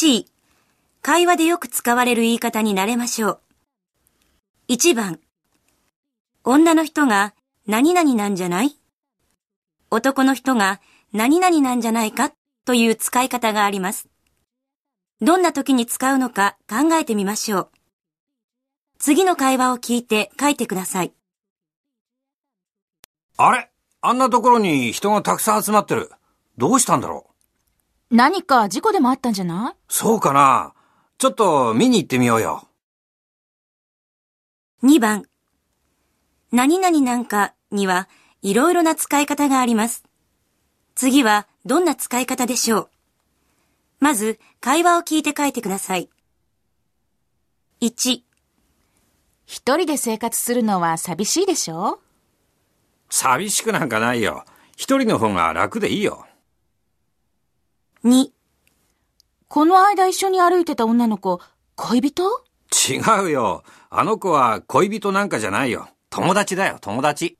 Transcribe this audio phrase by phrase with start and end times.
[0.00, 0.26] T、
[1.02, 3.40] 会話でよく使われる言い方に慣れましょう。
[4.68, 5.18] 1番、
[6.44, 7.34] 女の人が
[7.66, 8.78] 何々なんじゃない？
[9.90, 10.80] 男の人が
[11.12, 12.32] 何々なんじゃないか？
[12.64, 14.08] という使い方があります。
[15.20, 17.70] どんな時に使うのか考えてみましょう。
[19.00, 21.12] 次の会話を聞いて書いてください。
[23.36, 23.68] あれ？
[24.02, 26.12] あんなところに人がたくさん集まってる。
[26.56, 27.32] どうしたんだろう？
[28.10, 29.76] 何か事故でもあったんじゃない？
[29.88, 30.72] そうかな。
[31.18, 32.68] ちょっと見に行ってみようよ。
[34.82, 35.24] 2番。
[36.50, 38.08] 何々なんかには
[38.40, 40.04] いろいろな使い方があります。
[40.94, 42.90] 次はどんな使い方でしょう？
[44.00, 46.08] まず会話を聞いて書いてください。
[47.82, 48.22] 1
[49.44, 52.00] 一人で生活するのは寂しいでしょ？
[53.10, 54.44] 寂しくなんかないよ。
[54.76, 56.24] 一人の方が楽でいいよ。
[58.08, 58.30] 2
[59.48, 61.42] この間一緒に歩いてた女の子、
[61.76, 62.22] 恋人？
[62.72, 63.64] 違うよ。
[63.90, 65.90] あの子は恋人なんかじゃないよ。
[66.08, 67.36] 友達だよ、友達。